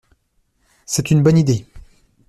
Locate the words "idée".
1.37-1.67